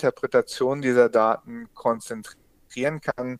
Interpretation 0.00 0.80
dieser 0.80 1.10
Daten 1.10 1.68
konzentrieren 1.74 3.02
kann 3.02 3.38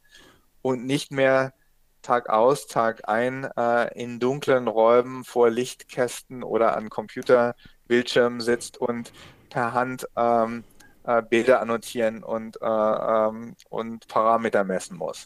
und 0.60 0.84
nicht 0.84 1.10
mehr 1.10 1.54
Tag 2.02 2.28
aus, 2.28 2.66
Tag 2.66 3.08
ein 3.08 3.44
äh, 3.56 3.98
in 3.98 4.20
dunklen 4.20 4.68
Räumen 4.68 5.24
vor 5.24 5.50
Lichtkästen 5.50 6.42
oder 6.42 6.76
an 6.76 6.90
Computerbildschirmen 6.90 8.40
sitzt 8.40 8.78
und 8.78 9.12
per 9.48 9.72
Hand 9.72 10.06
ähm, 10.16 10.64
äh, 11.04 11.22
Bilder 11.22 11.60
annotieren 11.60 12.22
und, 12.22 12.60
äh, 12.60 12.66
ähm, 12.66 13.54
und 13.68 14.06
Parameter 14.08 14.64
messen 14.64 14.96
muss. 14.98 15.24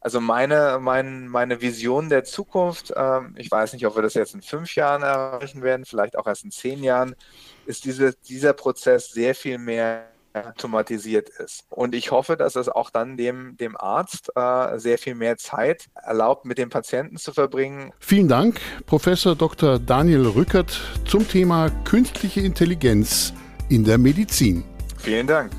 Also 0.00 0.20
meine, 0.20 0.78
mein, 0.80 1.26
meine 1.26 1.60
Vision 1.60 2.08
der 2.08 2.22
Zukunft, 2.22 2.92
ähm, 2.96 3.34
ich 3.36 3.50
weiß 3.50 3.72
nicht, 3.72 3.84
ob 3.86 3.96
wir 3.96 4.02
das 4.02 4.14
jetzt 4.14 4.34
in 4.34 4.42
fünf 4.42 4.76
Jahren 4.76 5.02
erreichen 5.02 5.62
werden, 5.62 5.84
vielleicht 5.84 6.16
auch 6.16 6.26
erst 6.26 6.44
in 6.44 6.52
zehn 6.52 6.84
Jahren, 6.84 7.16
ist 7.66 7.84
diese, 7.84 8.14
dieser 8.14 8.52
Prozess 8.52 9.10
sehr 9.10 9.34
viel 9.34 9.58
mehr 9.58 10.08
automatisiert 10.46 11.28
ist. 11.28 11.64
Und 11.68 11.94
ich 11.94 12.10
hoffe, 12.10 12.36
dass 12.36 12.56
es 12.56 12.68
auch 12.68 12.90
dann 12.90 13.16
dem, 13.16 13.56
dem 13.56 13.76
Arzt 13.76 14.30
äh, 14.34 14.78
sehr 14.78 14.98
viel 14.98 15.14
mehr 15.14 15.36
Zeit 15.36 15.88
erlaubt, 15.94 16.44
mit 16.44 16.58
dem 16.58 16.70
Patienten 16.70 17.16
zu 17.16 17.32
verbringen. 17.32 17.92
Vielen 18.00 18.28
Dank, 18.28 18.60
Professor 18.86 19.34
Dr. 19.34 19.78
Daniel 19.78 20.26
Rückert 20.26 20.80
zum 21.04 21.26
Thema 21.28 21.70
künstliche 21.84 22.40
Intelligenz 22.40 23.32
in 23.68 23.84
der 23.84 23.98
Medizin. 23.98 24.64
Vielen 24.98 25.26
Dank. 25.26 25.52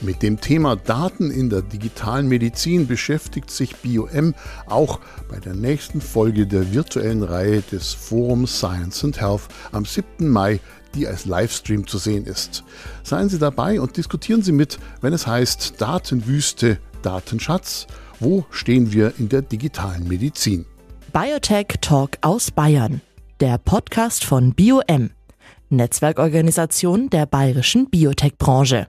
Mit 0.00 0.22
dem 0.22 0.40
Thema 0.40 0.76
Daten 0.76 1.32
in 1.32 1.50
der 1.50 1.62
digitalen 1.62 2.28
Medizin 2.28 2.86
beschäftigt 2.86 3.50
sich 3.50 3.74
BioM 3.76 4.32
auch 4.66 5.00
bei 5.28 5.40
der 5.40 5.54
nächsten 5.54 6.00
Folge 6.00 6.46
der 6.46 6.72
virtuellen 6.72 7.24
Reihe 7.24 7.62
des 7.62 7.94
Forums 7.94 8.58
Science 8.58 9.02
and 9.02 9.20
Health 9.20 9.48
am 9.72 9.84
7. 9.84 10.28
Mai 10.28 10.60
die 10.94 11.06
als 11.06 11.24
Livestream 11.24 11.86
zu 11.86 11.98
sehen 11.98 12.24
ist. 12.26 12.64
Seien 13.02 13.28
Sie 13.28 13.38
dabei 13.38 13.80
und 13.80 13.96
diskutieren 13.96 14.42
Sie 14.42 14.52
mit, 14.52 14.78
wenn 15.00 15.12
es 15.12 15.26
heißt 15.26 15.74
Datenwüste, 15.80 16.78
Datenschatz. 17.02 17.86
Wo 18.20 18.44
stehen 18.50 18.92
wir 18.92 19.14
in 19.18 19.28
der 19.28 19.42
digitalen 19.42 20.08
Medizin? 20.08 20.66
Biotech 21.12 21.78
Talk 21.80 22.18
aus 22.20 22.50
Bayern. 22.50 23.00
Der 23.40 23.58
Podcast 23.58 24.24
von 24.24 24.52
BioM, 24.54 25.10
Netzwerkorganisation 25.68 27.08
der 27.10 27.26
bayerischen 27.26 27.88
Biotech-Branche. 27.88 28.88